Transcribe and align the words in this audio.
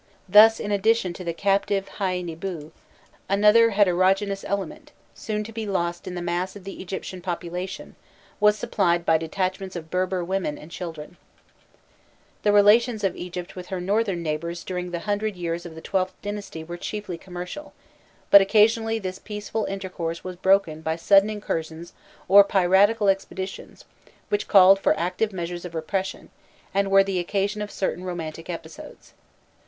Thus, 0.27 0.59
in 0.59 0.71
addition 0.71 1.13
to 1.13 1.23
the 1.23 1.31
captive 1.31 1.87
Haiû 1.99 2.23
nîbû, 2.25 2.71
another 3.29 3.69
heterogeneous 3.69 4.43
element, 4.43 4.93
soon 5.13 5.43
to 5.43 5.51
be 5.53 5.67
lost 5.67 6.07
in 6.07 6.15
the 6.15 6.23
mass 6.23 6.55
of 6.55 6.63
the 6.63 6.81
Egyptian 6.81 7.21
population, 7.21 7.95
was 8.39 8.57
supplied 8.57 9.05
by 9.05 9.19
detachments 9.19 9.75
of 9.75 9.91
Berber 9.91 10.23
women 10.25 10.57
and 10.57 10.71
children. 10.71 11.17
[Illustration: 11.63 12.33
338.jpg 12.33 12.33
MAP] 12.33 12.43
The 12.43 12.51
relations 12.51 13.05
Egypt 13.21 13.55
with 13.55 13.67
her 13.67 13.79
northern 13.79 14.23
neighbours 14.23 14.63
during 14.63 14.89
the 14.89 15.01
hundred 15.01 15.35
years 15.35 15.67
of 15.67 15.75
the 15.75 15.83
XIIth 15.83 16.09
dynasty 16.23 16.63
were 16.63 16.77
chiefly 16.77 17.19
commercial, 17.19 17.71
but 18.31 18.41
occasionally 18.41 18.97
this 18.97 19.19
peaceful 19.19 19.65
intercourse 19.65 20.23
was 20.23 20.35
broken 20.35 20.81
by 20.81 20.95
sudden 20.95 21.29
incursions 21.29 21.93
or 22.27 22.43
piratical 22.43 23.07
expeditions 23.07 23.85
which 24.29 24.47
called 24.47 24.79
for 24.79 24.97
active 24.99 25.31
measures 25.31 25.63
of 25.63 25.75
repression, 25.75 26.31
and 26.73 26.89
were 26.89 27.03
the 27.03 27.19
occasion 27.19 27.61
of 27.61 27.69
certain 27.69 28.03
romantic 28.03 28.49
episodes. 28.49 29.13